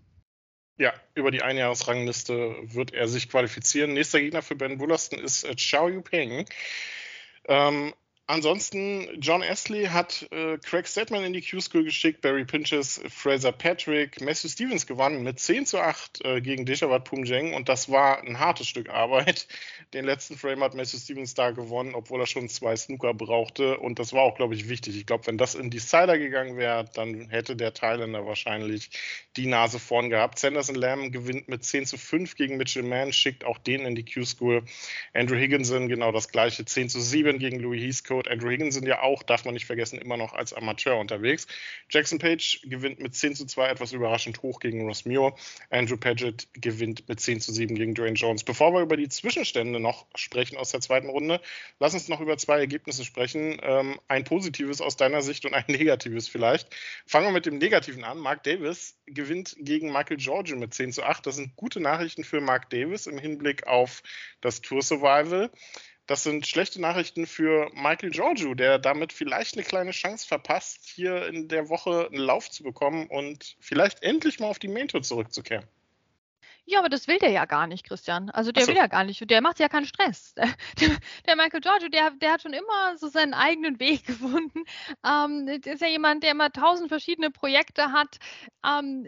[0.77, 3.95] Ja, über die Einjahresrangliste wird er sich qualifizieren.
[3.95, 6.47] Nächster Gegner für Ben Bullaston ist äh, Chao Yupeng.
[7.49, 7.95] Ähm,
[8.31, 14.21] Ansonsten, John Astley hat äh, Craig Stedman in die Q-School geschickt, Barry Pinches, Fraser Patrick,
[14.21, 18.39] Matthew Stevens gewann mit 10 zu 8 äh, gegen Deshavat Pumjeng und das war ein
[18.39, 19.49] hartes Stück Arbeit.
[19.95, 23.99] Den letzten Frame hat Matthew Stevens da gewonnen, obwohl er schon zwei Snooker brauchte und
[23.99, 24.99] das war auch, glaube ich, wichtig.
[24.99, 28.91] Ich glaube, wenn das in Decider gegangen wäre, dann hätte der Thailänder wahrscheinlich
[29.39, 30.39] die Nase vorn gehabt.
[30.39, 34.05] Sanderson Lamb gewinnt mit 10 zu 5 gegen Mitchell Mann, schickt auch den in die
[34.05, 34.65] Q-School.
[35.15, 38.18] Andrew Higginson genau das gleiche, 10 zu 7 gegen Louis Heathcote.
[38.19, 38.31] Code.
[38.31, 41.47] Andrew Higginson ja auch, darf man nicht vergessen, immer noch als Amateur unterwegs.
[41.89, 45.35] Jackson Page gewinnt mit 10 zu 2 etwas überraschend hoch gegen Ross Muir.
[45.71, 48.43] Andrew Paget gewinnt mit 10 zu 7 gegen Dwayne Jones.
[48.43, 51.41] Bevor wir über die Zwischenstände noch sprechen aus der zweiten Runde,
[51.79, 53.59] lass uns noch über zwei Ergebnisse sprechen.
[53.63, 56.69] Ähm, ein positives aus deiner Sicht und ein negatives vielleicht.
[57.07, 58.19] Fangen wir mit dem Negativen an.
[58.19, 61.27] Mark Davis gewinnt gegen Michael Giorgio mit 10 zu 8.
[61.27, 64.03] Das sind gute Nachrichten für Mark Davis im Hinblick auf
[64.41, 65.51] das Tour Survival.
[66.09, 71.27] Das sind schlechte Nachrichten für Michael Giorgio, der damit vielleicht eine kleine Chance verpasst, hier
[71.27, 75.03] in der Woche einen Lauf zu bekommen und vielleicht endlich mal auf die Main Tour
[75.03, 75.67] zurückzukehren.
[76.71, 78.29] Ja, aber das will der ja gar nicht, Christian.
[78.29, 78.69] Also der so.
[78.69, 79.31] will ja gar nicht.
[79.31, 80.35] Der macht ja keinen Stress.
[80.81, 80.91] Der,
[81.27, 84.65] der Michael Giorgio, der, der hat schon immer so seinen eigenen Weg gefunden.
[85.05, 88.19] Ähm, der ist ja jemand, der immer tausend verschiedene Projekte hat.
[88.65, 89.07] Ähm,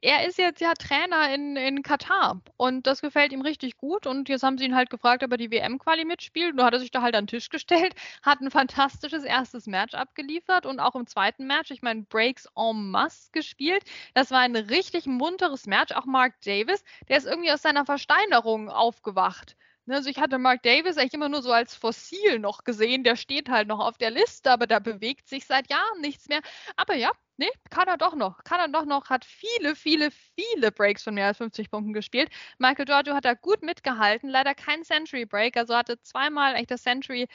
[0.00, 4.06] er ist jetzt ja Trainer in, in Katar und das gefällt ihm richtig gut.
[4.06, 6.52] Und jetzt haben sie ihn halt gefragt, ob er die WM-Quali mitspielt.
[6.54, 9.94] Und hat er sich da halt an den Tisch gestellt, hat ein fantastisches erstes Match
[9.94, 13.82] abgeliefert und auch im zweiten Match, ich meine, Breaks en masse gespielt.
[14.14, 15.92] Das war ein richtig munteres Match.
[15.92, 19.56] Auch Mark Davis der ist irgendwie aus seiner Versteinerung aufgewacht.
[19.86, 23.16] Ne, also ich hatte Mark Davis eigentlich immer nur so als Fossil noch gesehen, der
[23.16, 26.40] steht halt noch auf der Liste, aber da bewegt sich seit Jahren nichts mehr.
[26.76, 27.10] Aber ja,
[27.40, 31.14] nee, kann er doch noch, kann er doch noch, hat viele, viele, viele Breaks von
[31.14, 32.30] mehr als 50 Punkten gespielt.
[32.58, 36.82] Michael Giorgio hat da gut mitgehalten, leider kein Century Break, also hatte zweimal echt das
[36.82, 37.28] Century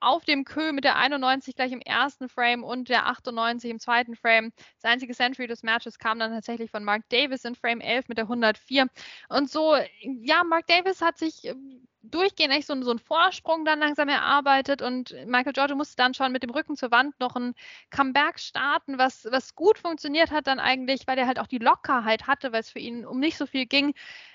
[0.00, 4.14] auf dem Kö mit der 91 gleich im ersten Frame und der 98 im zweiten
[4.14, 4.52] Frame.
[4.80, 8.18] Das einzige Century des Matches kam dann tatsächlich von Mark Davis in Frame 11 mit
[8.18, 8.86] der 104.
[9.28, 9.76] Und so,
[10.22, 14.82] ja, Mark Davis hat sich ähm, durchgehend echt so, so einen Vorsprung dann langsam erarbeitet
[14.82, 17.54] und Michael Giorgio musste dann schon mit dem Rücken zur Wand noch ein
[17.90, 22.26] Comeback starten, was, was gut funktioniert hat dann eigentlich, weil er halt auch die Lockerheit
[22.26, 23.94] hatte, weil es für ihn um nicht so viel ging.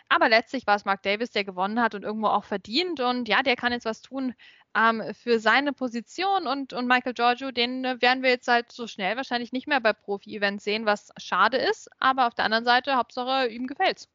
[0.10, 3.00] Aber letztlich war es Mark Davis, der gewonnen hat und irgendwo auch verdient.
[3.00, 4.36] Und ja, der kann jetzt was tun
[4.76, 6.48] ähm, für seine Position.
[6.48, 9.82] Und, und Michael Giorgio, den äh, werden wir jetzt halt so schnell wahrscheinlich nicht mehr
[9.82, 11.90] bei Profi-Events sehen, was schade ist.
[12.00, 14.08] Aber auf der anderen Seite, Hauptsache, ihm gefällt's.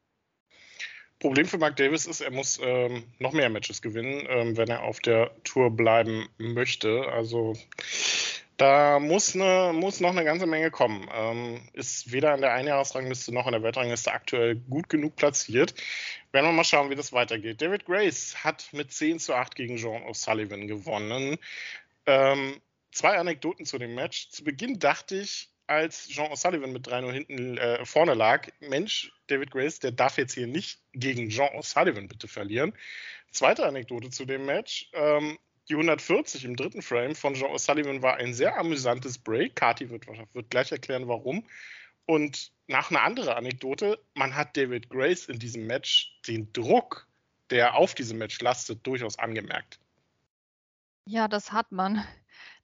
[1.20, 4.82] Problem für Mark Davis ist, er muss ähm, noch mehr Matches gewinnen, ähm, wenn er
[4.82, 7.08] auf der Tour bleiben möchte.
[7.12, 7.54] Also
[8.58, 11.08] Da muss, eine, muss noch eine ganze Menge kommen.
[11.14, 15.74] Ähm, ist weder in der Einjahresrangliste noch in der Weltrangliste aktuell gut genug platziert.
[16.32, 17.62] Werden wir mal schauen, wie das weitergeht.
[17.62, 21.38] David Grace hat mit 10 zu 8 gegen John O'Sullivan gewonnen.
[22.06, 24.28] Ähm, zwei Anekdoten zu dem Match.
[24.30, 29.50] Zu Beginn dachte ich, als Jean O'Sullivan mit 3-0 hinten äh, vorne lag, Mensch, David
[29.50, 32.72] Grace, der darf jetzt hier nicht gegen Jean O'Sullivan bitte verlieren.
[33.30, 34.88] Zweite Anekdote zu dem Match.
[34.94, 39.54] Ähm, die 140 im dritten Frame von Jean O'Sullivan war ein sehr amüsantes Break.
[39.56, 41.46] Kati wird, wird gleich erklären, warum.
[42.06, 47.06] Und nach einer anderen Anekdote, man hat David Grace in diesem Match den Druck,
[47.50, 49.78] der auf diesem Match lastet, durchaus angemerkt.
[51.10, 52.04] Ja, das hat man.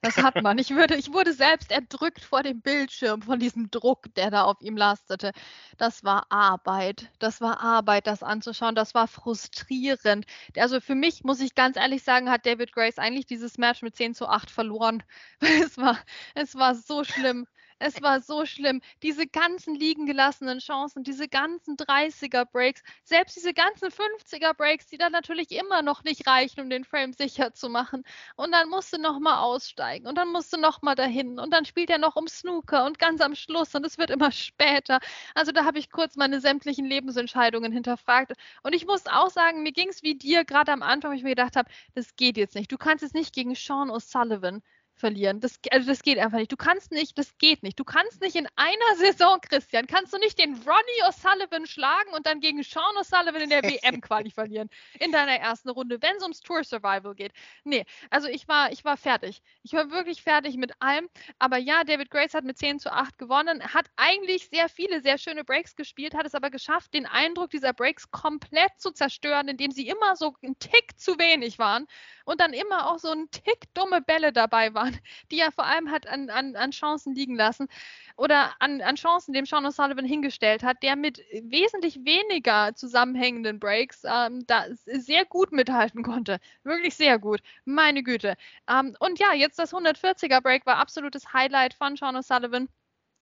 [0.03, 0.59] Das hat man.
[0.59, 4.61] Ich, würde, ich wurde selbst erdrückt vor dem Bildschirm von diesem Druck, der da auf
[4.61, 5.33] ihm lastete.
[5.79, 7.11] Das war Arbeit.
[7.19, 8.75] Das war Arbeit, das anzuschauen.
[8.75, 10.27] Das war frustrierend.
[10.59, 13.97] Also für mich, muss ich ganz ehrlich sagen, hat David Grace eigentlich dieses Match mit
[13.97, 15.03] 10 zu 8 verloren.
[15.41, 15.99] Es war,
[16.35, 17.47] es war so schlimm.
[17.79, 18.81] Es war so schlimm.
[19.03, 24.97] Diese ganzen liegen gelassenen Chancen, diese ganzen 30er Breaks, selbst diese ganzen 50er Breaks, die
[24.97, 28.03] dann natürlich immer noch nicht reichen, um den Frame sicher zu machen.
[28.37, 31.91] Und dann musste noch mal aussteigen und dann musste noch mal dahin und dann spielt
[31.91, 35.01] er noch um Snooker und ganz am Schluss und es wird immer später.
[35.35, 38.33] Also da habe ich kurz meine sämtlichen Lebensentscheidungen hinterfragt.
[38.63, 41.23] Und ich muss auch sagen, mir ging es wie dir gerade am Anfang, wo ich
[41.23, 42.71] mir gedacht habe, das geht jetzt nicht.
[42.73, 44.63] Du kannst es nicht gegen Sean O'Sullivan
[44.97, 45.41] verlieren.
[45.41, 46.53] Das, also das geht einfach nicht.
[46.53, 47.79] Du kannst nicht, das geht nicht.
[47.79, 52.27] Du kannst nicht in einer Saison, Christian, kannst du nicht den Ronnie O'Sullivan schlagen und
[52.27, 54.69] dann gegen Sean O'Sullivan in der WM-Quali verlieren.
[55.01, 57.33] In deiner ersten Runde, wenn es ums Tour Survival geht.
[57.65, 59.43] Nee, also ich war, ich war fertig.
[59.63, 61.09] Ich war wirklich fertig mit allem.
[61.39, 65.19] Aber ja, David Grace hat mit 10 zu 8 gewonnen, hat eigentlich sehr viele, sehr
[65.19, 69.71] schöne Breaks gespielt, hat es aber geschafft, den Eindruck dieser Breaks komplett zu zerstören, indem
[69.71, 71.87] sie immer so ein Tick zu wenig waren
[72.25, 74.99] und dann immer auch so ein Tick dumme Bälle dabei waren waren,
[75.31, 77.69] die er vor allem hat an, an, an Chancen liegen lassen
[78.17, 84.03] oder an, an Chancen, dem Sean O'Sullivan hingestellt hat, der mit wesentlich weniger zusammenhängenden Breaks
[84.05, 86.39] ähm, da sehr gut mithalten konnte.
[86.63, 87.41] Wirklich sehr gut.
[87.65, 88.37] Meine Güte.
[88.69, 92.69] Ähm, und ja, jetzt das 140er Break war absolutes Highlight von Sean O'Sullivan.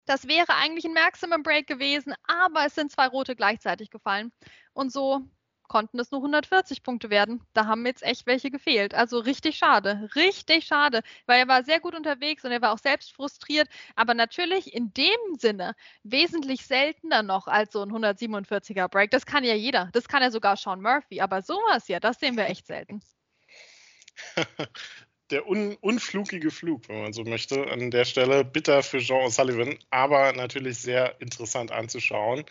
[0.07, 4.33] Das wäre eigentlich ein Maximum Break gewesen, aber es sind zwei rote gleichzeitig gefallen.
[4.75, 5.23] Und so
[5.69, 7.43] konnten es nur 140 Punkte werden.
[7.53, 8.95] Da haben jetzt echt welche gefehlt.
[8.95, 12.79] Also richtig schade, richtig schade, weil er war sehr gut unterwegs und er war auch
[12.79, 19.11] selbst frustriert, aber natürlich in dem Sinne wesentlich seltener noch als so ein 147er Break.
[19.11, 22.37] Das kann ja jeder, das kann ja sogar Sean Murphy, aber sowas ja, das sehen
[22.37, 23.03] wir echt selten.
[25.35, 28.45] der un unflugige Flug, wenn man so möchte, an der Stelle.
[28.45, 32.45] Bitter für Jean O'Sullivan, aber natürlich sehr interessant anzuschauen.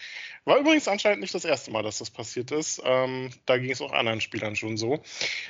[0.44, 2.82] War übrigens anscheinend nicht das erste Mal, dass das passiert ist.
[2.84, 5.02] Ähm, da ging es auch anderen Spielern schon so.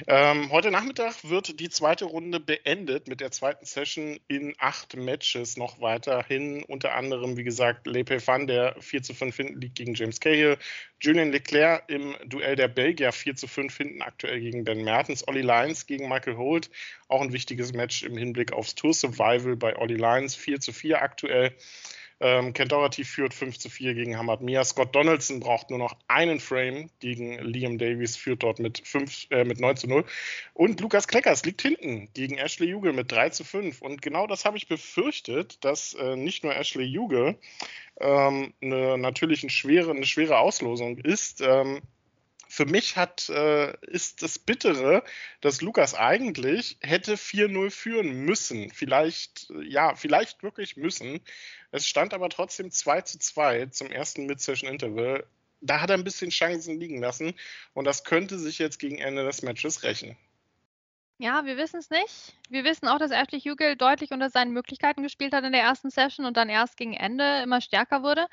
[0.05, 5.57] Ähm, heute Nachmittag wird die zweite Runde beendet mit der zweiten Session in acht Matches
[5.57, 6.61] noch weiterhin.
[6.63, 10.59] Unter anderem, wie gesagt, Le Fan, der 4 zu 5 hinten liegt gegen James Cahill.
[11.01, 15.27] Julian Leclerc im Duell der Belgier 4 zu 5 hinten aktuell gegen Ben Mertens.
[15.27, 16.69] Olli Lyons gegen Michael Holt
[17.13, 20.35] auch ein wichtiges Match im Hinblick aufs Tour Survival bei Ollie Lyons.
[20.35, 21.55] 4 zu 4 aktuell.
[22.23, 24.63] Ähm, Ken Doherty führt 5 zu 4 gegen Hamad Mia.
[24.63, 29.43] Scott Donaldson braucht nur noch einen Frame gegen Liam Davies, führt dort mit, 5, äh,
[29.43, 30.05] mit 9 zu 0.
[30.53, 33.81] Und Lukas Kleckers liegt hinten gegen Ashley Jugel mit 3 zu 5.
[33.81, 37.37] Und genau das habe ich befürchtet, dass äh, nicht nur Ashley Jugel
[37.99, 41.41] ähm, eine, natürlich eine schwere, eine schwere Auslosung ist.
[41.41, 41.81] Ähm,
[42.53, 45.03] für mich hat, äh, ist das Bittere,
[45.41, 48.69] dass Lukas eigentlich hätte 4-0 führen müssen.
[48.69, 51.19] Vielleicht, ja, vielleicht wirklich müssen.
[51.71, 55.25] Es stand aber trotzdem 2 zu 2 zum ersten Mid-Session Interval.
[55.61, 57.33] Da hat er ein bisschen Chancen liegen lassen
[57.73, 60.15] und das könnte sich jetzt gegen Ende des Matches rächen.
[61.17, 62.35] Ja, wir wissen es nicht.
[62.49, 65.89] Wir wissen auch, dass Ashley Hugel deutlich unter seinen Möglichkeiten gespielt hat in der ersten
[65.89, 68.27] Session und dann erst gegen Ende immer stärker wurde.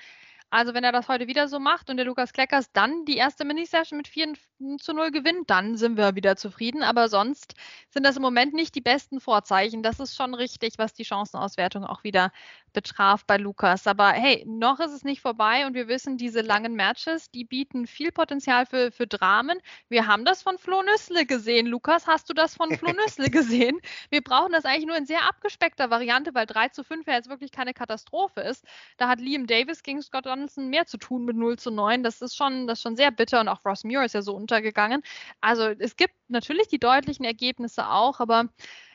[0.51, 3.45] Also wenn er das heute wieder so macht und der Lukas Kleckers dann die erste
[3.45, 4.35] Mini-Session mit 4
[4.81, 6.83] zu 0 gewinnt, dann sind wir wieder zufrieden.
[6.83, 7.55] Aber sonst
[7.91, 9.85] sind das im Moment nicht die besten Vorzeichen.
[9.85, 12.33] Das ist schon richtig, was die Chancenauswertung auch wieder
[12.73, 13.87] betraf bei Lukas.
[13.87, 17.87] Aber hey, noch ist es nicht vorbei und wir wissen, diese langen Matches, die bieten
[17.87, 19.59] viel Potenzial für, für Dramen.
[19.89, 21.67] Wir haben das von Flo Nüssle gesehen.
[21.67, 23.79] Lukas, hast du das von Flo Nüssle gesehen?
[24.11, 27.29] Wir brauchen das eigentlich nur in sehr abgespeckter Variante, weil 3 zu 5 ja jetzt
[27.29, 28.65] wirklich keine Katastrophe ist.
[28.97, 32.03] Da hat Liam Davis gegen Scott Donaldson mehr zu tun mit 0 zu 9.
[32.03, 34.35] Das ist schon, das ist schon sehr bitter und auch Ross Muir ist ja so
[34.35, 35.03] untergegangen.
[35.41, 38.49] Also es gibt natürlich die deutlichen Ergebnisse auch, aber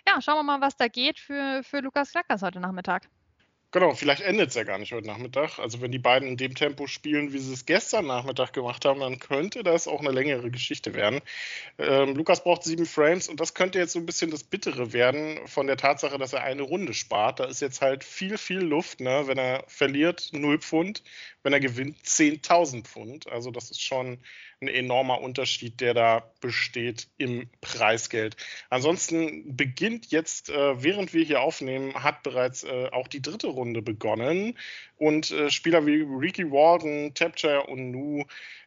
[0.07, 3.09] ja, schauen wir mal, was da geht für, für Lukas Klackers heute Nachmittag
[3.75, 5.59] Genau, vielleicht endet es ja gar nicht heute Nachmittag.
[5.59, 9.01] Also wenn die beiden in dem Tempo spielen, wie sie es gestern Nachmittag gemacht haben,
[9.01, 11.19] dann könnte das auch eine längere Geschichte werden.
[11.77, 15.45] Ähm, Lukas braucht sieben Frames und das könnte jetzt so ein bisschen das Bittere werden
[15.45, 17.41] von der Tatsache, dass er eine Runde spart.
[17.41, 19.01] Da ist jetzt halt viel, viel Luft.
[19.01, 19.23] Ne?
[19.25, 21.03] Wenn er verliert, 0 Pfund.
[21.43, 23.29] Wenn er gewinnt, 10.000 Pfund.
[23.29, 24.19] Also das ist schon
[24.65, 28.35] ein enormer Unterschied, der da besteht im Preisgeld.
[28.69, 33.81] Ansonsten beginnt jetzt, äh, während wir hier aufnehmen, hat bereits äh, auch die dritte Runde
[33.81, 34.57] begonnen
[34.97, 38.25] und äh, Spieler wie Ricky Walden, Tapchair und Nu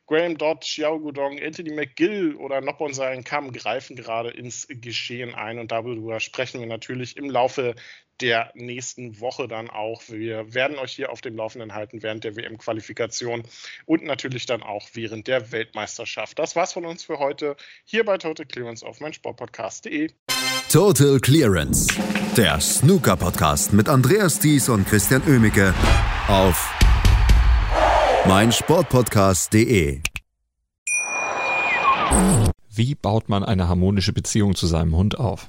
[0.09, 2.93] Graham Dodd, Xiao Gudong, Anthony McGill oder Nopon
[3.25, 7.75] Kam greifen gerade ins Geschehen ein und darüber sprechen wir natürlich im Laufe
[8.21, 10.03] der nächsten Woche dann auch.
[10.09, 13.43] Wir werden euch hier auf dem Laufenden halten während der WM-Qualifikation
[13.87, 16.39] und natürlich dann auch während der Weltmeisterschaft.
[16.39, 20.11] Das war's von uns für heute hier bei Total Clearance auf meinsportpodcast.de.
[20.71, 21.89] Total Clearance,
[22.37, 25.75] der Snooker-Podcast mit Andreas Thies und Christian Oemicke
[26.29, 26.75] auf
[28.27, 30.01] meinsportpodcast.de.
[32.71, 35.49] Wie baut man eine harmonische Beziehung zu seinem Hund auf?